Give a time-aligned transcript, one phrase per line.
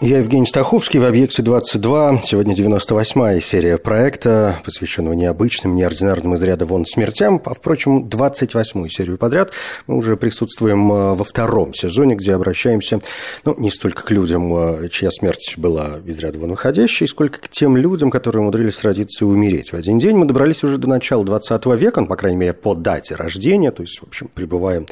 [0.00, 2.20] Я Евгений Стаховский в «Объекте-22».
[2.22, 7.42] Сегодня 98-я серия проекта, посвященного необычным, неординарным из ряда вон смертям.
[7.44, 9.50] А, впрочем, 28-ю серию подряд
[9.88, 13.00] мы уже присутствуем а, во втором сезоне, где обращаемся,
[13.44, 17.48] ну, не столько к людям, а, чья смерть была из ряда вон выходящей, сколько к
[17.48, 19.72] тем людям, которые умудрились родиться и умереть.
[19.72, 22.76] В один день мы добрались уже до начала 20 века, ну, по крайней мере, по
[22.76, 24.86] дате рождения, то есть, в общем, пребываем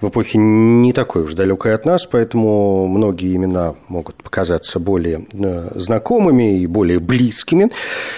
[0.00, 5.26] в эпохе не такой уж далекой от нас, поэтому многие имена могут показать казаться более
[5.32, 7.70] э, знакомыми и более близкими.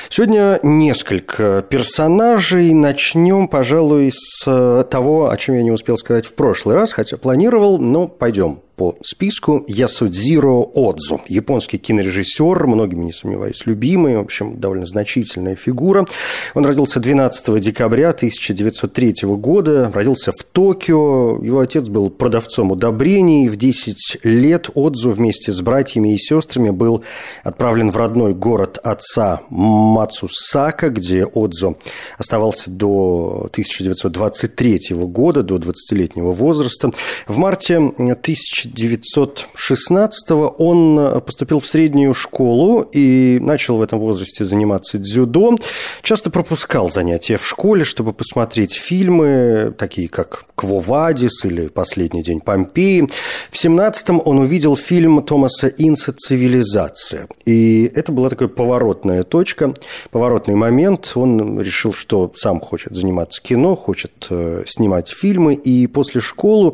[0.09, 2.75] Сегодня несколько персонажей.
[2.75, 7.17] Начнем, пожалуй, с э, того, о чем я не успел сказать в прошлый раз, хотя
[7.17, 11.23] планировал, но пойдем по списку Ясудзиро Отзу.
[11.29, 16.07] Японский кинорежиссер, многими, не сомневаюсь, любимый, в общем, довольно значительная фигура.
[16.55, 21.43] Он родился 12 декабря 1903 года, родился в Токио.
[21.43, 23.49] Его отец был продавцом удобрений.
[23.49, 27.03] В 10 лет Отзу вместе с братьями и сестрами был
[27.45, 31.79] отправлен в родной город отца Мацусака, где Отзу
[32.19, 36.91] оставался до 1923 года, до 20-летнего возраста.
[37.27, 44.45] В марте 1000 1916 он э, поступил в среднюю школу и начал в этом возрасте
[44.45, 45.57] заниматься дзюдо.
[46.03, 53.09] Часто пропускал занятия в школе, чтобы посмотреть фильмы, такие как «Квовадис» или «Последний день Помпеи».
[53.51, 57.29] В 17-м он увидел фильм Томаса Инса «Цивилизация».
[57.45, 59.75] И это была такая поворотная точка,
[60.11, 61.13] поворотный момент.
[61.15, 65.55] Он решил, что сам хочет заниматься кино, хочет э, снимать фильмы.
[65.55, 66.73] И после школы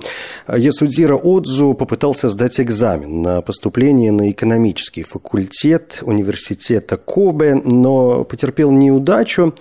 [0.49, 9.53] Ясудзира Отзу попытался сдать экзамен на поступление на экономический факультет университета Кобе, но потерпел неудачу,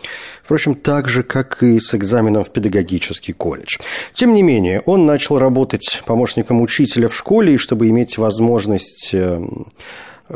[0.43, 3.79] впрочем, так же, как и с экзаменом в педагогический колледж.
[4.13, 9.41] Тем не менее, он начал работать помощником учителя в школе, и чтобы иметь возможность э,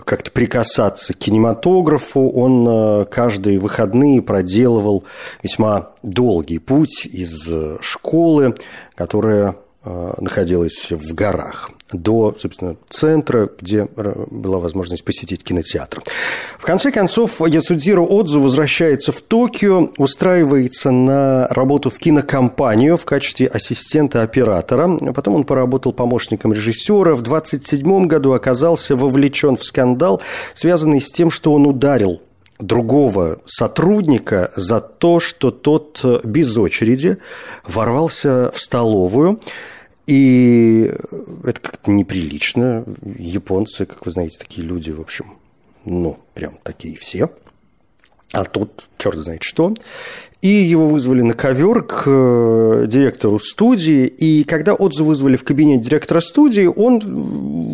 [0.04, 2.32] как-то прикасаться к кинематографу.
[2.32, 5.04] Он э, каждые выходные проделывал
[5.44, 8.56] весьма долгий путь из э, школы,
[8.96, 9.56] которая
[10.20, 16.02] находилась в горах до, собственно, центра, где была возможность посетить кинотеатр.
[16.58, 23.48] В конце концов, Ясудзиро Отзу возвращается в Токио, устраивается на работу в кинокомпанию в качестве
[23.48, 24.98] ассистента оператора.
[25.14, 27.14] Потом он поработал помощником режиссера.
[27.14, 30.22] В 27 году оказался вовлечен в скандал,
[30.54, 32.20] связанный с тем, что он ударил
[32.60, 37.18] другого сотрудника за то, что тот без очереди
[37.66, 39.40] ворвался в столовую,
[40.08, 40.92] и
[41.44, 42.86] это как-то неприлично.
[43.18, 45.38] Японцы, как вы знаете, такие люди, в общем,
[45.86, 47.30] ну, прям такие все.
[48.32, 49.74] А тут черт знает что.
[50.46, 54.06] И его вызвали на ковер к э, директору студии.
[54.06, 57.02] И когда отзыв вызвали в кабинет директора студии, он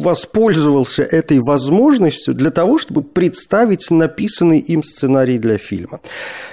[0.02, 6.00] воспользовался этой возможностью для того, чтобы представить написанный им сценарий для фильма.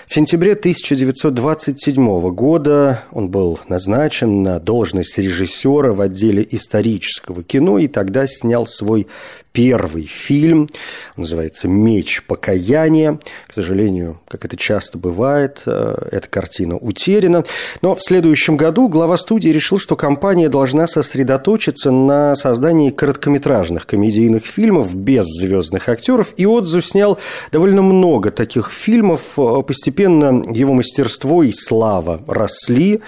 [0.09, 7.87] В сентябре 1927 года он был назначен на должность режиссера в отделе исторического кино и
[7.87, 9.07] тогда снял свой
[9.53, 10.69] первый фильм.
[11.17, 13.19] Называется «Меч покаяния».
[13.49, 17.45] К сожалению, как это часто бывает, э, эта картина утеряна.
[17.83, 24.45] Но в следующем году глава студии решил, что компания должна сосредоточиться на создании короткометражных комедийных
[24.45, 26.35] фильмов без звездных актеров.
[26.37, 27.19] И Отзу снял
[27.53, 29.37] довольно много таких фильмов.
[29.67, 33.01] Постепенно его мастерство и слава росли.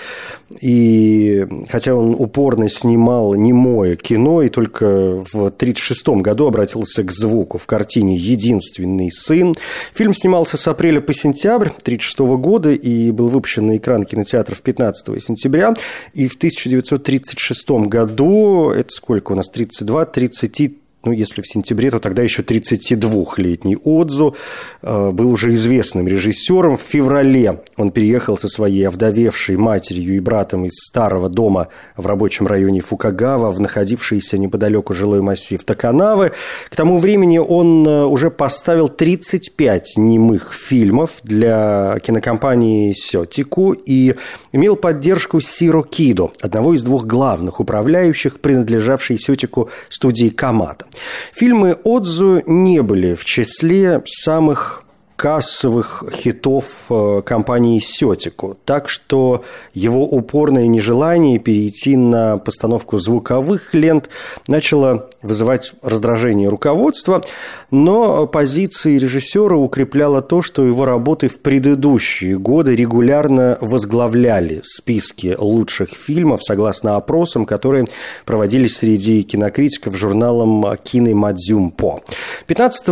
[0.60, 7.58] И хотя он упорно снимал немое кино, и только в 1936 году обратился к звуку
[7.58, 9.54] в картине «Единственный сын».
[9.92, 15.22] Фильм снимался с апреля по сентябрь 1936 года и был выпущен на экран кинотеатров 15
[15.22, 15.75] сентября.
[16.15, 21.98] И в 1936 году, это сколько у нас, 32, 30 ну, если в сентябре, то
[21.98, 24.36] тогда еще 32-летний Отзу
[24.82, 26.76] э, был уже известным режиссером.
[26.76, 32.47] В феврале он переехал со своей овдовевшей матерью и братом из старого дома в рабочем
[32.47, 36.32] районе Фукагава в находившийся неподалеку жилой массив Таканавы.
[36.68, 44.16] К тому времени он э, уже поставил 35 немых фильмов для кинокомпании «Сетику» и
[44.53, 50.90] имел поддержку Сиро Кидо, одного из двух главных управляющих, принадлежавшей Сетику студии «Камата».
[51.33, 54.84] Фильмы Отзу не были в числе самых
[55.20, 58.56] кассовых хитов э, компании «Сетику».
[58.64, 59.44] Так что
[59.74, 64.08] его упорное нежелание перейти на постановку звуковых лент
[64.48, 67.22] начало вызывать раздражение руководства,
[67.70, 75.90] но позиции режиссера укрепляло то, что его работы в предыдущие годы регулярно возглавляли списки лучших
[75.90, 77.84] фильмов, согласно опросам, которые
[78.24, 82.00] проводились среди кинокритиков журналом «Кинемадзюмпо».
[82.46, 82.88] 15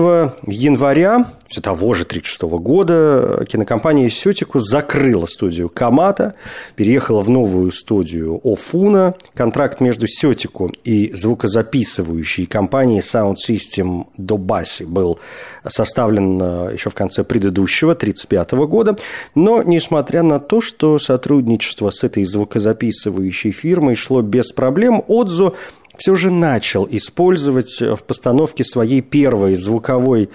[0.47, 6.35] января все того же 1936 года кинокомпания «Сетику» закрыла студию «Камата»,
[6.77, 9.15] переехала в новую студию «Офуна».
[9.35, 15.21] Контракт между «Сетику» и звукозаписывающей компанией Sound System Добаси был
[15.67, 18.97] составлен э, еще в конце предыдущего, 1935 года.
[19.35, 25.55] Но, несмотря на то, что сотрудничество с этой звукозаписывающей фирмой шло без проблем, Отзу
[25.97, 30.29] все же начал использовать в постановке своей первой звуковой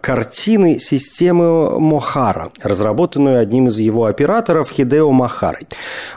[0.00, 5.66] картины системы Мохара, разработанную одним из его операторов Хидео Махарой.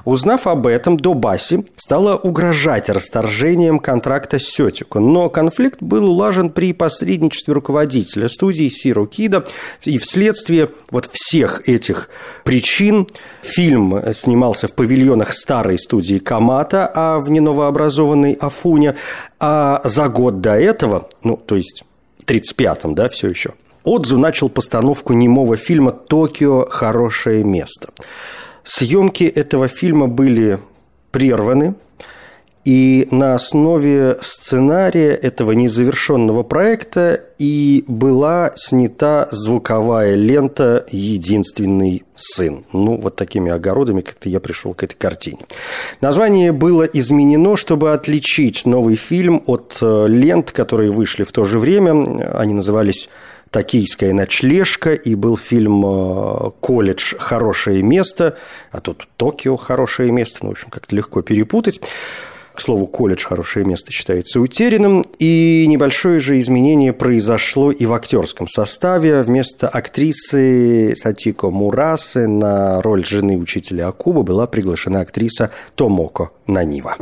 [0.03, 6.73] Узнав об этом, Добаси стала угрожать расторжением контракта с Сетику, но конфликт был улажен при
[6.73, 9.45] посредничестве руководителя студии Сиру Кида,
[9.83, 12.09] и вследствие вот всех этих
[12.43, 13.07] причин
[13.41, 18.95] фильм снимался в павильонах старой студии Камата, а в неновообразованной Афуне,
[19.39, 21.83] а за год до этого, ну, то есть
[22.25, 23.53] 35-м, да, все еще.
[23.83, 26.65] Отзу начал постановку немого фильма «Токио.
[26.65, 27.89] Хорошее место».
[28.63, 30.59] Съемки этого фильма были
[31.11, 31.75] прерваны,
[32.65, 42.65] и на основе сценария этого незавершенного проекта и была снята звуковая лента «Единственный сын».
[42.73, 45.39] Ну, вот такими огородами как-то я пришел к этой картине.
[46.01, 51.59] Название было изменено, чтобы отличить новый фильм от э, лент, которые вышли в то же
[51.59, 52.31] время.
[52.33, 53.09] Они назывались
[53.51, 57.13] «Токийская ночлежка», и был фильм э, «Колледж.
[57.19, 58.37] Хорошее место»,
[58.71, 59.55] а тут «Токио.
[59.55, 61.79] Хорошее место», ну, в общем, как-то легко перепутать.
[62.55, 68.47] К слову, колледж «Хорошее место» считается утерянным, и небольшое же изменение произошло и в актерском
[68.47, 69.23] составе.
[69.23, 76.95] Вместо актрисы Сатико Мурасы на роль жены учителя Акуба была приглашена актриса Томоко Нанива.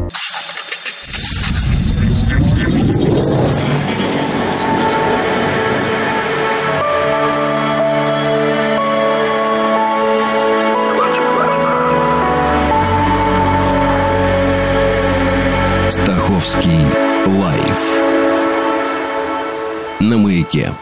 [20.03, 20.73] На маяке.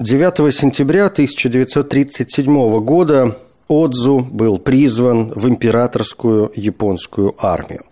[0.00, 3.36] 9 сентября 1937 года
[3.68, 7.82] Отзу был призван в императорскую японскую армию.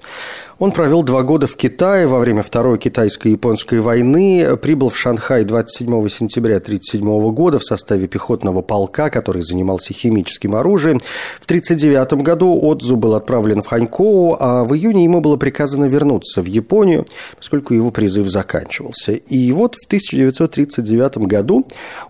[0.59, 6.09] Он провел два года в Китае во время Второй китайско-японской войны, прибыл в Шанхай 27
[6.09, 11.01] сентября 1937 года в составе пехотного полка, который занимался химическим оружием.
[11.41, 16.41] В 1939 году Отзу был отправлен в Ханькоу, а в июне ему было приказано вернуться
[16.41, 17.07] в Японию,
[17.37, 19.13] поскольку его призыв заканчивался.
[19.13, 21.67] И вот в 1939 году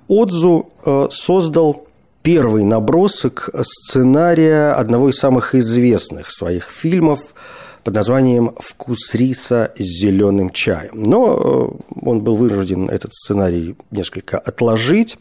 [0.07, 1.85] Отзу э, создал
[2.23, 7.35] первый набросок сценария одного из самых известных своих фильмов
[7.87, 11.05] под названием «Вкус риса с зеленым чаем».
[11.05, 15.17] Но э, он был вынужден этот сценарий несколько отложить,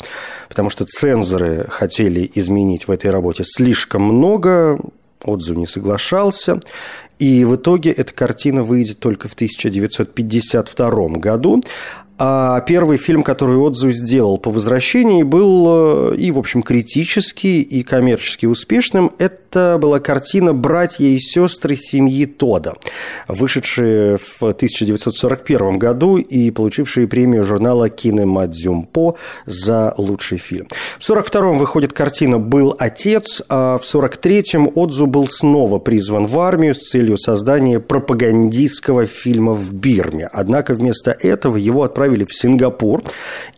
[0.49, 4.79] потому что цензоры хотели изменить в этой работе слишком много,
[5.23, 6.59] Отзу не соглашался,
[7.19, 11.63] и в итоге эта картина выйдет только в 1952 году,
[12.17, 17.83] а первый фильм, который Отзу сделал по возвращении, был э, и, в общем, критически, и
[17.83, 19.11] коммерчески успешным.
[19.17, 22.75] Это была картина «Братья и сестры семьи Тода»,
[23.27, 30.67] вышедшая в 1941 году и получившая премию журнала «Кинемадзюмпо» за лучший фильм.
[30.99, 36.75] В 1942 выходит картина «Был отец», а в 1943 Отзу был снова призван в армию
[36.75, 40.29] с целью создания пропагандистского фильма в Бирме.
[40.31, 43.03] Однако вместо этого его отправили отправили в Сингапур.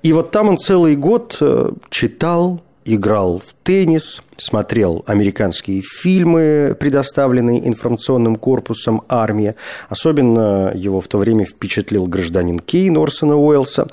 [0.04, 7.68] И вот там он целый год э, читал, играл в теннис, смотрел американские фильмы, предоставленные
[7.68, 9.56] информационным корпусом армии.
[9.90, 13.88] Особенно его в то время впечатлил гражданин Кейн Орсона Уэллса.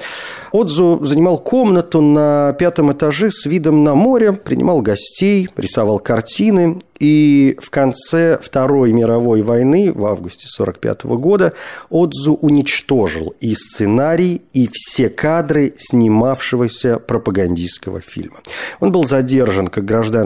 [0.53, 6.79] Отзу занимал комнату на пятом этаже с видом на море, принимал гостей, рисовал картины.
[7.01, 11.53] и в конце Второй мировой войны, в августе 1945 года,
[11.91, 18.37] Отзу уничтожил и сценарий, и все кадры снимавшегося пропагандистского фильма.
[18.81, 19.85] Он был задержан как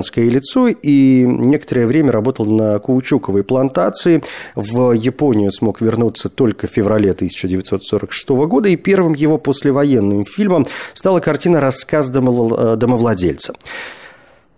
[0.08, 4.22] гражданское лицо и некоторое время работал на каучуковой плантации.
[4.54, 11.20] В Японию смог вернуться только в феврале 1946 года, и первым его послевоенным фильмом стала
[11.20, 13.54] картина «Рассказ домовладельца».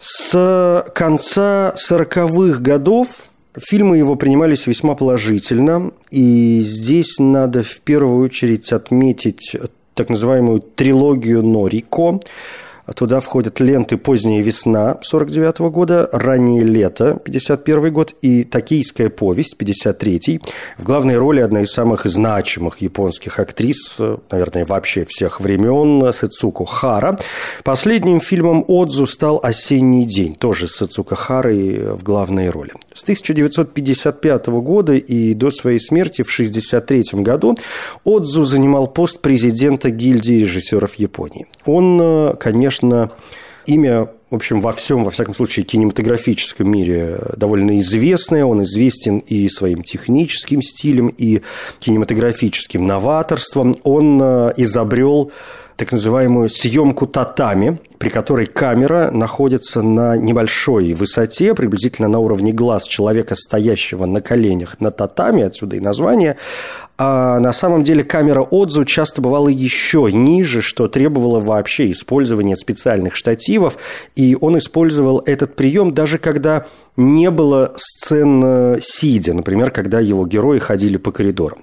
[0.00, 3.25] С конца 40-х годов
[3.59, 9.57] Фильмы его принимались весьма положительно, и здесь надо в первую очередь отметить
[9.95, 12.21] так называемую трилогию Норико,
[12.94, 20.40] Туда входят ленты «Поздняя весна» 49 года, «Раннее лето» 51 год и «Токийская повесть» 53
[20.78, 23.99] В главной роли одна из самых значимых японских актрис,
[24.30, 27.18] наверное, вообще всех времен, Сацуко Хара.
[27.64, 32.73] Последним фильмом Отзу стал «Осенний день», тоже с Сацуко Харой в главной роли.
[33.00, 37.57] С 1955 года и до своей смерти в 1963 году
[38.04, 41.47] Отзу занимал пост президента гильдии режиссеров Японии.
[41.64, 43.11] Он, конечно, конечно,
[43.66, 48.45] имя в общем, во всем, во всяком случае, кинематографическом мире довольно известное.
[48.45, 51.42] Он известен и своим техническим стилем, и
[51.80, 53.75] кинематографическим новаторством.
[53.83, 55.33] Он э, изобрел
[55.75, 62.85] так называемую съемку татами, при которой камера находится на небольшой высоте, приблизительно на уровне глаз
[62.85, 66.38] человека, стоящего на коленях на татами, отсюда и название,
[66.97, 73.16] а на самом деле камера Отзу часто бывала еще ниже, что требовало вообще использования специальных
[73.16, 73.76] штативов,
[74.16, 76.64] и он использовал этот прием даже когда
[76.97, 81.59] не было сцен э, сидя, например, когда его герои ходили по коридорам.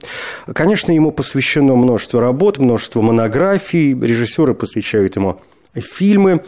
[0.54, 5.40] Конечно, ему посвящено множество работ, множество монографий, режиссеры посвящают ему
[5.82, 6.44] фильмы.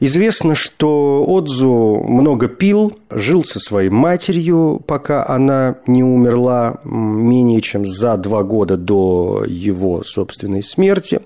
[0.00, 7.86] Известно, что Отзу много пил, жил со своей матерью, пока она не умерла менее чем
[7.86, 11.20] за два года до его собственной смерти.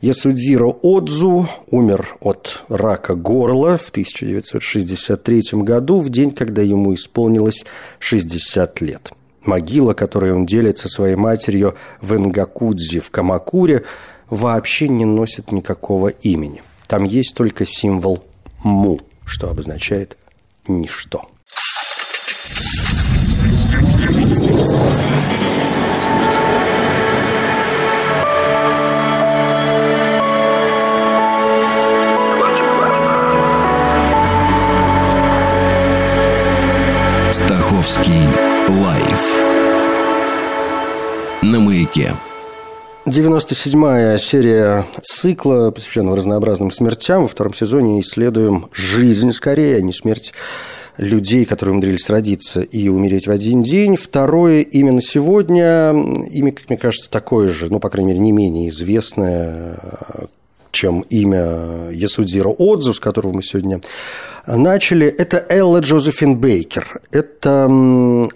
[0.00, 7.64] Ясудзиро Отзу умер от рака горла в 1963 году, в день, когда ему исполнилось
[7.98, 9.12] 60 лет.
[9.42, 13.84] Могила, которой он делит со своей матерью в Энгакудзи в Камакуре,
[14.28, 18.22] вообще не носит никакого имени– там есть только символ
[18.62, 20.16] «му», что обозначает
[20.68, 21.28] «ничто».
[37.32, 38.28] Стаховский
[38.68, 39.46] лайф
[41.42, 42.16] на маяке.
[43.06, 47.22] 97-я серия цикла, посвященного разнообразным смертям.
[47.22, 50.32] Во втором сезоне исследуем жизнь скорее, а не смерть
[50.96, 53.94] людей, которые умудрились родиться и умереть в один день.
[53.94, 55.90] Второе, именно сегодня,
[56.30, 59.78] имя, как мне кажется, такое же, ну, по крайней мере, не менее известное,
[60.72, 63.80] чем имя Ясудзира Отзу, с которого мы сегодня
[64.46, 65.06] начали.
[65.06, 67.00] Это Элла Джозефин Бейкер.
[67.10, 67.68] Это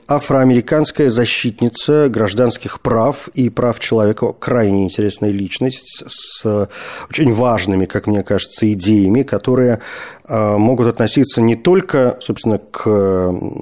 [0.09, 4.33] афроамериканская защитница гражданских прав и прав человека.
[4.33, 6.69] Крайне интересная личность с
[7.09, 9.81] очень важными, как мне кажется, идеями, которые
[10.31, 12.85] могут относиться не только, собственно, к,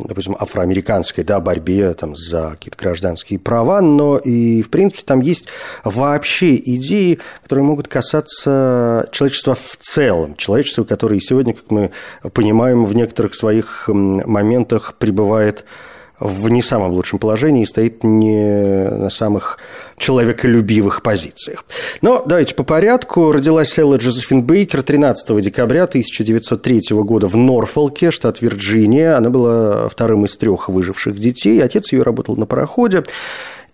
[0.05, 5.49] допустим, афроамериканской да, борьбе там, за какие-то гражданские права, но и, в принципе, там есть
[5.83, 11.91] вообще идеи, которые могут касаться человечества в целом, человечества, которое сегодня, как мы
[12.33, 15.65] понимаем, в некоторых своих моментах пребывает
[16.21, 19.59] в не самом лучшем положении и стоит не на самых
[19.99, 21.65] человеколюбивых позициях.
[22.03, 23.33] Но давайте по порядку.
[23.33, 29.17] Родилась Элла Джозефин Бейкер 13 декабря 1903 года в Норфолке, штат Вирджиния.
[29.17, 31.63] Она была вторым из трех выживших детей.
[31.63, 33.05] Отец ее работал на пароходе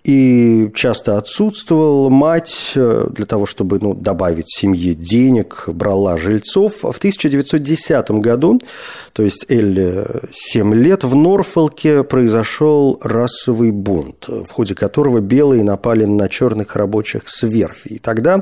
[0.04, 2.11] и часто отсутствовал.
[2.11, 6.82] Мать э, для того, чтобы ну, добавить семье денег, брала жильцов.
[6.82, 8.61] В 1910 году,
[9.14, 16.04] то есть Элли 7 лет, в Норфолке произошел расовый бунт, в ходе которого белые напали
[16.04, 17.94] на черных рабочих с верфи.
[17.94, 18.40] И тогда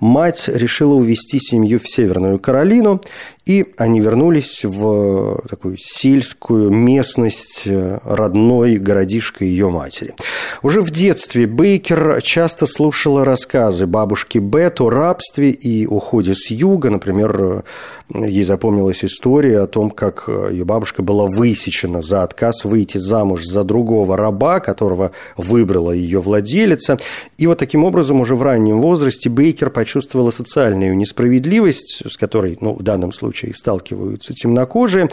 [0.00, 3.00] мать решила увезти семью в Северную Каролину
[3.48, 10.14] и они вернулись в такую сельскую местность э, родной городишко ее матери.
[10.62, 16.90] Уже в детстве Бейкер часто слушала рассказы бабушки Бет о рабстве и уходе с юга.
[16.90, 17.64] Например,
[18.14, 23.64] ей запомнилась история о том, как ее бабушка была высечена за отказ выйти замуж за
[23.64, 26.98] другого раба, которого выбрала ее владелица.
[27.38, 32.74] И вот таким образом уже в раннем возрасте Бейкер почувствовала социальную несправедливость, с которой ну,
[32.74, 35.08] в данном случае сталкиваются темнокожие.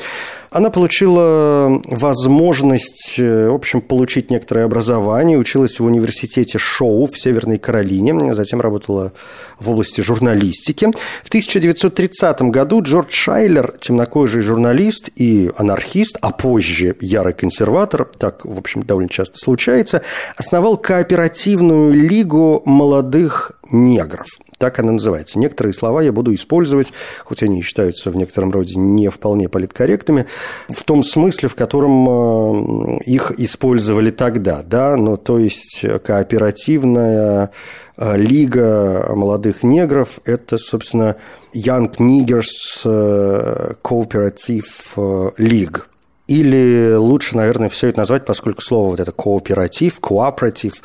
[0.52, 8.34] Она получила возможность, в общем, получить некоторое образование, училась в университете Шоу в Северной Каролине,
[8.34, 9.14] затем работала
[9.60, 10.92] в области журналистики.
[11.24, 18.58] В 1930 году Джордж Шайлер, темнокожий журналист и анархист, а позже ярый консерватор, так, в
[18.58, 20.02] общем, довольно часто случается,
[20.38, 24.28] основал кооперативную лигу молодых негров.
[24.58, 25.38] Так она называется.
[25.38, 26.94] Некоторые слова я буду использовать,
[27.24, 30.28] хоть они считаются в некотором роде не вполне политкорректными,
[30.70, 34.64] в том смысле, в котором э, их использовали тогда.
[34.64, 34.96] Да?
[34.96, 37.52] Ну, то есть кооперативная
[37.98, 41.18] э, лига молодых негров– это, собственно,
[41.54, 45.82] Young Niggers э, Cooperative League–
[46.28, 50.82] или лучше, наверное, все это назвать, поскольку слово вот это кооператив, кооператив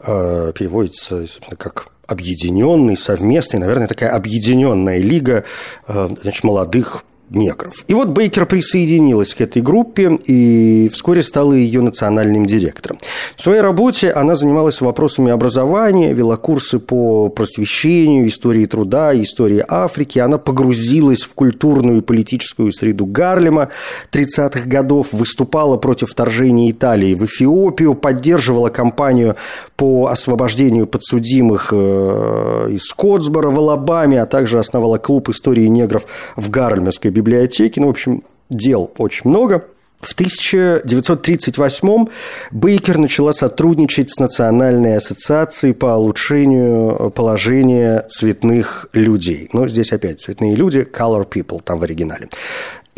[0.00, 5.44] переводится, собственно, как объединенный, совместный, наверное, такая объединенная лига
[5.86, 7.84] э, значит, молодых негров.
[7.88, 12.98] И вот Бейкер присоединилась к этой группе и вскоре стала ее национальным директором.
[13.36, 20.18] В своей работе она занималась вопросами образования, вела курсы по просвещению, истории труда, истории Африки.
[20.18, 23.68] Она погрузилась в культурную и политическую среду Гарлема
[24.12, 29.36] 30-х годов, выступала против вторжения Италии в Эфиопию, поддерживала кампанию
[29.76, 36.06] по освобождению подсудимых э, из Котсбора в Алабаме, а также основала клуб истории негров
[36.36, 37.78] в Гарлемской библиотеки.
[37.78, 39.64] Ну, в общем, дел очень много.
[40.00, 42.06] В 1938
[42.52, 49.48] Бейкер начала сотрудничать с Национальной ассоциацией по улучшению положения цветных людей.
[49.52, 52.28] Но здесь опять цветные люди, color people там в оригинале.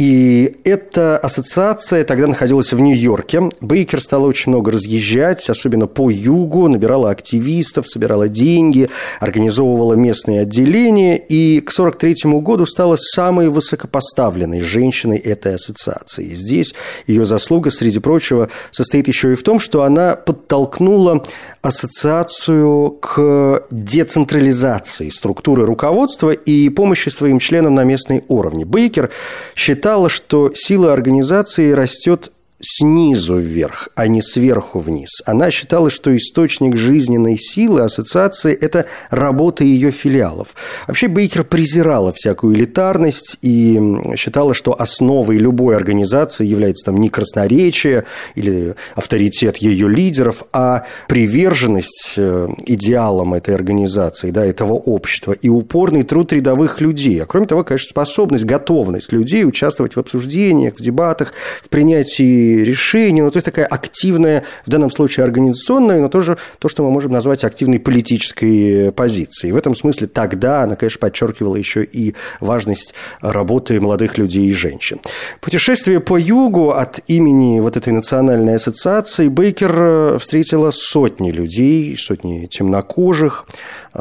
[0.01, 3.51] И эта ассоциация тогда находилась в Нью-Йорке.
[3.61, 8.89] Бейкер стала очень много разъезжать, особенно по югу, набирала активистов, собирала деньги,
[9.21, 16.31] организовывала местные отделения, и к 1943 году стала самой высокопоставленной женщиной этой ассоциации.
[16.31, 16.75] Здесь
[17.07, 21.23] ее заслуга, среди прочего, состоит еще и в том, что она подтолкнула
[21.61, 28.65] ассоциацию к децентрализации структуры руководства и помощи своим членам на местной уровне.
[28.65, 29.11] Бейкер
[29.55, 32.31] считал, считала, что сила организации растет
[32.61, 35.23] снизу вверх, а не сверху вниз.
[35.25, 40.55] Она считала, что источник жизненной силы ассоциации– это работа ее филиалов.
[40.87, 43.81] Вообще Бейкер презирала всякую элитарность и
[44.17, 52.15] считала, что основой любой организации является там не красноречие или авторитет ее лидеров, а приверженность
[52.17, 57.23] э, идеалам этой организации, да, этого общества и упорный труд рядовых людей.
[57.23, 63.23] А кроме того, конечно, способность, готовность людей участвовать в обсуждениях, в дебатах, в принятии решений,
[63.23, 67.13] ну, то есть такая активная, в данном случае организационная, но тоже то, что мы можем
[67.13, 69.53] назвать активной политической позицией.
[69.53, 75.01] В этом смысле тогда она, конечно, подчеркивала еще и важность работы молодых людей и женщин.
[75.41, 83.47] Путешествие по югу от имени вот этой национальной ассоциации Бейкер встретила сотни людей, сотни темнокожих,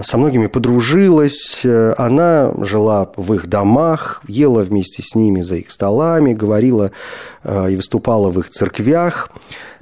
[0.03, 1.65] со многими подружилась,
[1.97, 6.91] она жила в их домах, ела вместе с ними за их столами, говорила
[7.38, 9.29] э, и выступала в их церквях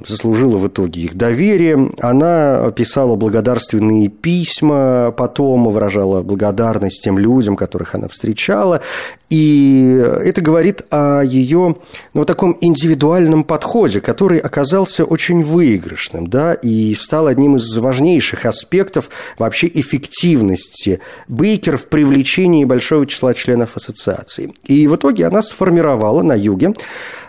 [0.06, 1.92] заслужила в итоге их доверие.
[2.00, 8.82] Она писала благодарственные письма, потом выражала благодарность тем людям, которых она встречала.
[9.30, 11.76] И это говорит о ее
[12.14, 19.10] ну, таком индивидуальном подходе, который оказался очень выигрышным, да, и стал одним из важнейших аспектов
[19.38, 24.54] вообще эффективности Бейкер в привлечении большого числа членов ассоциации.
[24.64, 26.74] И в итоге она сформировала на юге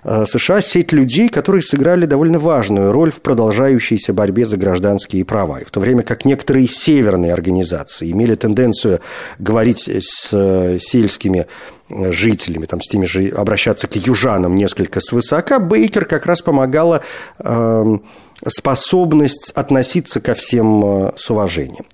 [0.05, 5.59] Э, США сеть людей, которые сыграли довольно важную роль в продолжающейся борьбе за гражданские права.
[5.59, 9.01] И в то время как некоторые северные организации имели тенденцию
[9.39, 11.47] говорить с э, сельскими
[11.89, 17.03] э, жителями, там, с теми же обращаться к южанам несколько свысока, Бейкер как раз помогала
[17.39, 17.99] э,
[18.47, 21.87] способность относиться ко всем с уважением.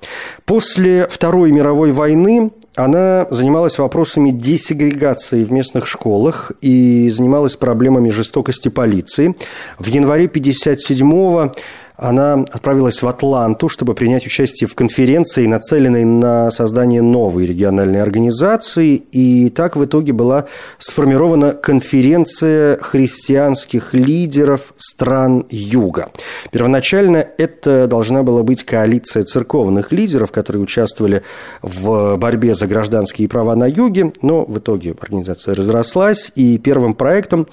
[0.45, 8.69] После Второй мировой войны она занималась вопросами десегрегации в местных школах и занималась проблемами жестокости
[8.69, 9.35] полиции.
[9.79, 11.53] В январе 1957-го
[11.97, 18.97] она отправилась в Атланту, чтобы принять участие в конференции, нацеленной на создание новой региональной организации.
[18.97, 20.47] И так в итоге была
[20.79, 26.11] сформирована конференция христианских лидеров стран Юга.
[26.51, 31.23] Первоначально это должна была быть коалиция церковных лидеров, которые участвовали
[31.63, 37.47] в борьбе за гражданские права на Юге, но в итоге организация разрослась, и первым проектом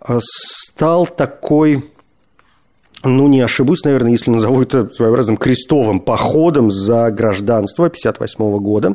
[0.00, 1.82] э, стал такой
[3.04, 8.92] ну, не ошибусь, наверное, если назову это своеобразным крестовым походом за гражданство 1958 года.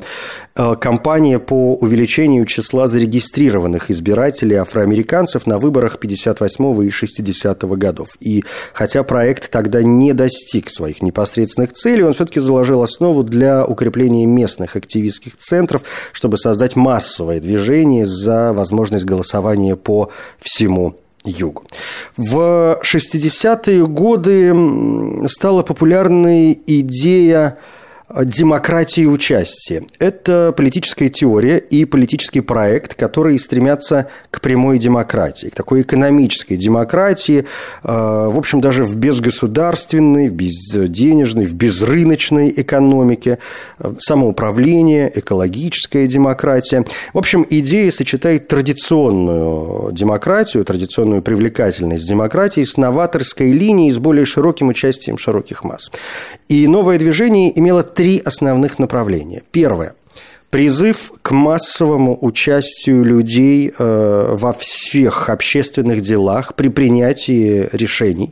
[0.56, 8.10] Э, кампания по увеличению числа зарегистрированных избирателей афроамериканцев на выборах 58 и 60 годов.
[8.22, 14.26] И хотя проект тогда не достиг своих непосредственных целей, он все-таки заложил основу для укрепления
[14.26, 20.96] местных активистских центров, чтобы создать массовое движение за возможность голосования по всему
[21.28, 21.64] югу.
[22.16, 24.54] В 60-е годы
[25.28, 27.58] стала популярной идея
[28.10, 29.84] демократии участия.
[30.00, 37.40] Это политическая теория и политический проект, которые стремятся к прямой демократии, к такой экономической демократии,
[37.40, 37.46] э,
[37.84, 43.40] в общем, даже в безгосударственной, в безденежной, в безрыночной экономике,
[44.00, 46.86] самоуправление, экологическая демократия.
[47.14, 54.70] В общем, идея сочетает традиционную демократию, традиционную привлекательность демократии с новаторской линией, с более широким
[54.70, 55.92] участием широких масс.
[56.48, 59.44] И новое движение имело три основных направления.
[59.52, 59.96] Первое
[60.50, 68.32] призыв к массовому участию людей э, во всех общественных делах при принятии решений.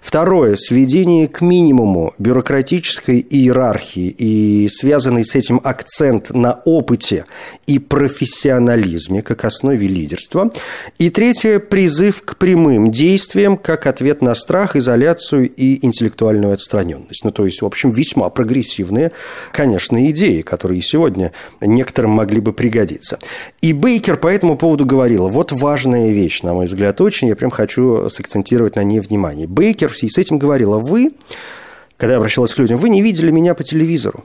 [0.00, 7.24] Второе– сведение к минимуму бюрократической иерархии и связанный с этим акцент на опыте
[7.66, 10.52] и профессионализме как основе лидерства.
[10.98, 17.24] И третье– призыв к прямым действиям как ответ на страх, изоляцию и интеллектуальную отстраненность.
[17.24, 19.10] Ну, то есть, в общем, весьма прогрессивные,
[19.52, 23.18] конечно, идеи, которые сегодня некоторым могли бы пригодиться.
[23.62, 27.50] И Бейкер по этому поводу говорил, вот важная вещь, на мой взгляд, очень, я прям
[27.50, 29.46] хочу сакцентировать на ней внимание.
[29.46, 31.12] Бейкер с этим говорила, вы,
[31.96, 34.24] когда я обращалась к людям, вы не видели меня по телевизору.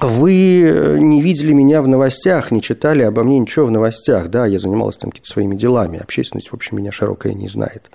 [0.00, 4.28] Вы не видели меня в новостях, не читали обо мне ничего в новостях.
[4.28, 5.98] Да, я занималась там какими-то своими делами.
[5.98, 7.90] Общественность, в общем, меня широкая не знает.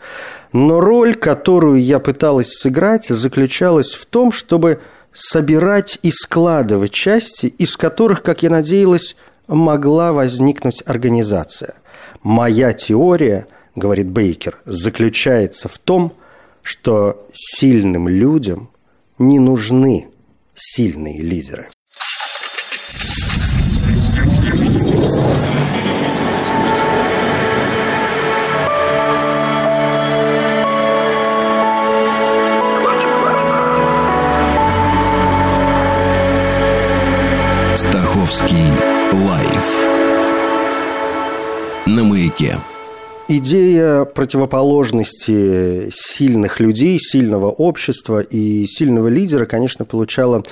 [0.54, 4.80] Но роль, которую я пыталась сыграть, заключалась в том, чтобы
[5.16, 9.16] собирать и складывать части, из которых, как я надеялась,
[9.48, 11.76] могла возникнуть организация.
[12.22, 16.14] Моя теория, говорит Бейкер, заключается в том,
[16.62, 18.70] что сильным людям
[19.18, 20.08] не нужны
[20.56, 21.70] сильные лидеры.
[38.26, 38.66] Стаховский
[39.14, 39.86] лайф
[41.86, 42.58] на маяке.
[43.28, 50.44] Идея противоположности сильных людей, сильного общества и сильного лидера, конечно, получала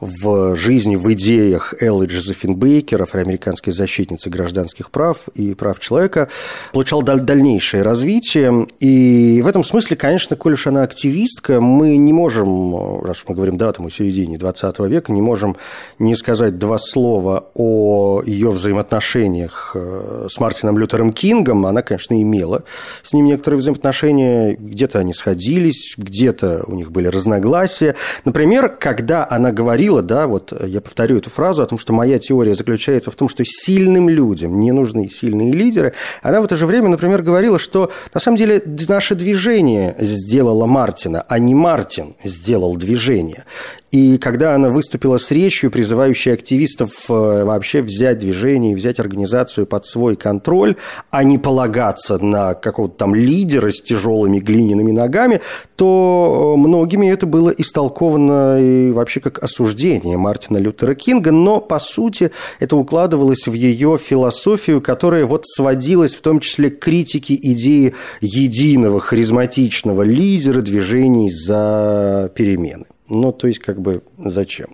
[0.00, 6.28] в жизни, в идеях Эллы Джозефин Бейкер, афроамериканской защитницы гражданских прав и прав человека,
[6.72, 8.68] получал дальнейшее развитие.
[8.78, 13.56] И в этом смысле, конечно, коль уж она активистка, мы не можем, раз мы говорим,
[13.56, 15.56] да, там, о середине 20 века, не можем
[15.98, 21.66] не сказать два слова о ее взаимоотношениях э, с Мартином Лютером Кингом.
[21.66, 22.64] Она, конечно, имела
[23.02, 24.56] с ним некоторые взаимоотношения.
[24.58, 27.94] Где-то они сходились, где-то у них были разногласия.
[28.24, 32.54] Например, когда она говорила, да, вот я повторю эту фразу о том, что моя теория
[32.54, 36.88] заключается в том, что сильным людям не нужны сильные лидеры, она в это же время,
[36.88, 43.44] например, говорила, что на самом деле наше движение сделало Мартина, а не Мартин сделал движение.
[43.90, 49.66] И когда она выступила с речью, призывающей активистов э, вообще взять движение и взять организацию
[49.66, 50.76] под свой контроль,
[51.10, 55.42] а не полагаться на какого-то там лидера с тяжелыми глиняными ногами,
[55.76, 61.78] то э, многими это было истолковано и вообще как осуждение Мартина Лютера Кинга, но, по
[61.78, 67.94] сути, это укладывалось в ее философию, которая вот сводилась в том числе к критике идеи
[68.20, 72.86] единого харизматичного лидера движений за перемены.
[73.08, 74.68] Ну, то есть, как бы, зачем?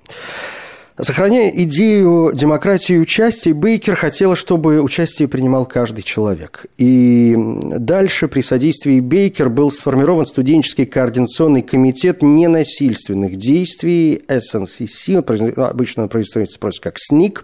[0.96, 6.66] Сохраняя идею демократии и участия, Бейкер хотела, чтобы участие принимал каждый человек.
[6.78, 15.08] И дальше при содействии Бейкер был сформирован студенческий координационный комитет ненасильственных действий СНСС,
[15.56, 17.42] обычно производится просто как СНИК.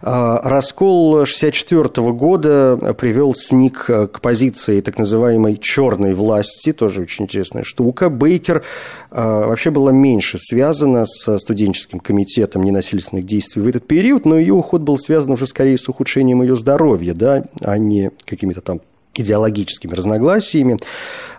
[0.00, 7.64] А, раскол 1964 года привел СНИК к позиции так называемой черной власти, тоже очень интересная
[7.64, 8.08] штука.
[8.08, 8.62] Бейкер
[9.10, 14.38] а, вообще была меньше связана с студенческим комитетом ненасильственных насильственных действий в этот период, но
[14.38, 18.80] ее уход был связан уже скорее с ухудшением ее здоровья, да, а не какими-то там
[19.16, 20.78] идеологическими разногласиями.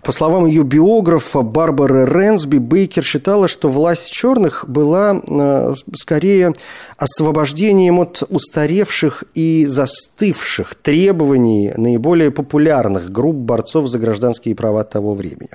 [0.02, 6.54] По словам ее биографа Барбары Ренсби, Бейкер считала, что власть черных была э, скорее
[6.98, 15.50] освобождением от устаревших и застывших требований наиболее популярных групп борцов за гражданские права того времени.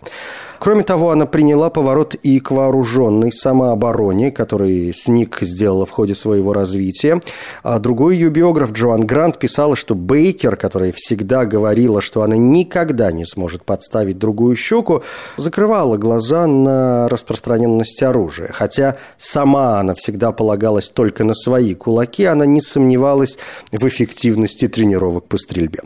[0.61, 6.53] Кроме того, она приняла поворот и к вооруженной самообороне, который СНИК сделала в ходе своего
[6.53, 7.23] развития.
[7.63, 13.11] А другой ее биограф Джоан Грант писала, что Бейкер, которая всегда говорила, что она никогда
[13.11, 15.03] не сможет подставить другую щеку,
[15.39, 18.51] закрывала глаза на распространенность оружия.
[18.53, 23.39] Хотя сама она всегда полагалась только на свои кулаки, она не сомневалась
[23.73, 25.79] в эффективности тренировок по стрельбе.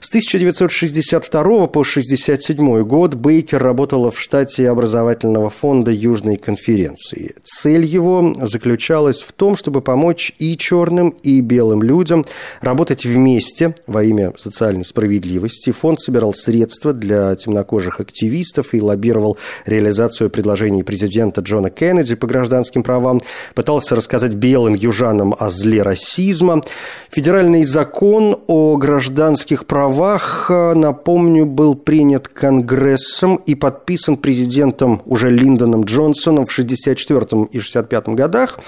[0.00, 7.34] С 1962 по 1967 год Бейкер работала в штате образовательного фонда Южной конференции.
[7.42, 12.24] Цель его заключалась в том, чтобы помочь и черным, и белым людям
[12.60, 15.70] работать вместе во имя социальной справедливости.
[15.70, 22.82] Фонд собирал средства для темнокожих активистов и лоббировал реализацию предложений президента Джона Кеннеди по гражданским
[22.82, 23.20] правам,
[23.54, 26.62] пытался рассказать белым южанам о зле расизма.
[27.10, 35.84] Федеральный закон о гражданских правах, напомню, был принят Конгрессом и подписан подписан президентом уже Линдоном
[35.84, 37.20] Джонсоном в 1964
[37.52, 38.58] и 1965 годах,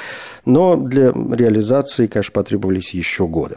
[0.45, 3.57] но для реализации, конечно, потребовались еще годы.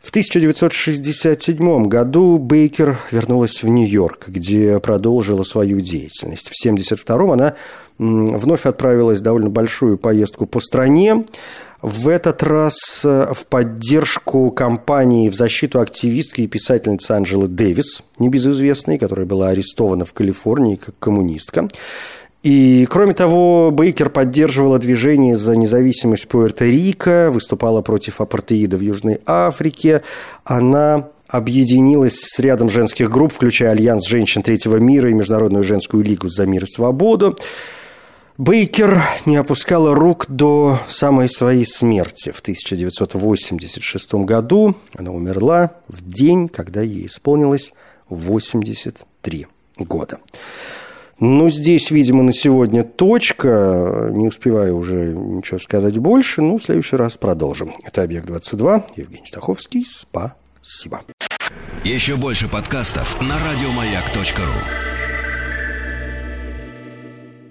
[0.00, 6.48] В 1967 году Бейкер вернулась в Нью-Йорк, где продолжила свою деятельность.
[6.48, 7.54] В 1972 она
[7.98, 11.24] вновь отправилась в довольно большую поездку по стране.
[11.82, 18.98] В этот раз э, в поддержку кампании в защиту активистки и писательницы Анджелы Дэвис, небезызвестной,
[18.98, 21.68] которая была арестована в Калифорнии как коммунистка.
[22.44, 30.02] И, кроме того, Бейкер поддерживала движение за независимость Пуэрто-Рико, выступала против апартеида в Южной Африке.
[30.44, 36.28] Она объединилась с рядом женских групп, включая Альянс женщин Третьего мира и Международную женскую лигу
[36.28, 37.36] за мир и свободу.
[38.42, 44.74] Бейкер не опускала рук до самой своей смерти в 1986 году.
[44.96, 47.72] Она умерла в день, когда ей исполнилось
[48.08, 49.46] 83
[49.78, 50.18] года.
[51.20, 54.10] Ну, здесь, видимо, на сегодня точка.
[54.10, 56.42] Не успеваю уже ничего сказать больше.
[56.42, 57.72] Ну, в следующий раз продолжим.
[57.84, 58.82] Это «Объект-22».
[58.96, 59.84] Евгений Стаховский.
[59.86, 61.02] Спасибо.
[61.84, 64.91] Еще больше подкастов на радиомаяк.ру